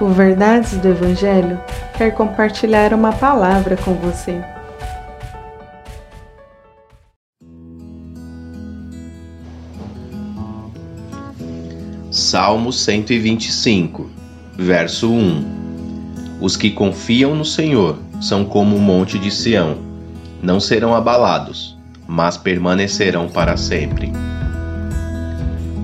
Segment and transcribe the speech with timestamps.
[0.00, 1.60] O Verdades do Evangelho
[1.98, 4.42] quer compartilhar uma palavra com você.
[12.10, 14.08] Salmo 125,
[14.56, 19.76] verso 1 Os que confiam no Senhor são como o monte de Sião,
[20.42, 21.78] não serão abalados,
[22.08, 24.10] mas permanecerão para sempre.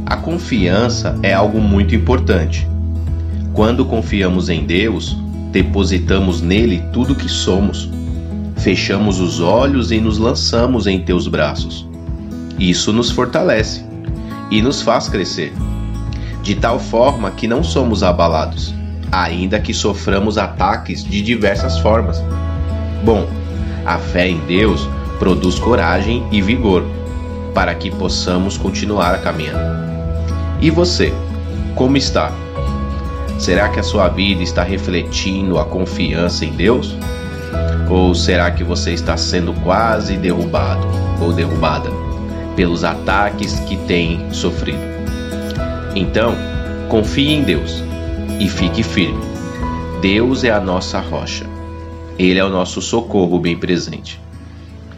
[0.06, 2.66] A confiança é algo muito importante.
[3.56, 5.16] Quando confiamos em Deus,
[5.50, 7.88] depositamos nele tudo que somos.
[8.58, 11.88] Fechamos os olhos e nos lançamos em teus braços.
[12.58, 13.82] Isso nos fortalece
[14.50, 15.54] e nos faz crescer,
[16.42, 18.74] de tal forma que não somos abalados,
[19.10, 22.22] ainda que soframos ataques de diversas formas.
[23.02, 23.26] Bom,
[23.86, 24.86] a fé em Deus
[25.18, 26.84] produz coragem e vigor
[27.54, 29.74] para que possamos continuar caminhando.
[30.60, 31.10] E você,
[31.74, 32.30] como está?
[33.38, 36.96] Será que a sua vida está refletindo a confiança em Deus?
[37.88, 40.86] Ou será que você está sendo quase derrubado
[41.20, 41.90] ou derrubada
[42.56, 44.80] pelos ataques que tem sofrido?
[45.94, 46.34] Então,
[46.88, 47.82] confie em Deus
[48.40, 49.22] e fique firme.
[50.00, 51.46] Deus é a nossa rocha.
[52.18, 54.20] Ele é o nosso socorro bem presente.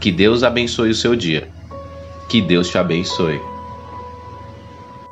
[0.01, 1.49] Que Deus abençoe o seu dia.
[2.29, 3.41] Que Deus te abençoe.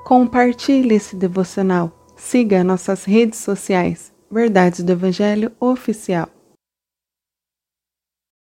[0.05, 1.96] Compartilhe esse devocional.
[2.17, 4.13] Siga nossas redes sociais.
[4.31, 6.29] Verdades do Evangelho Oficial.